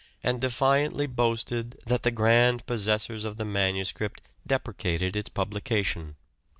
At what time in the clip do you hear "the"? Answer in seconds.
2.01-2.09, 3.37-3.45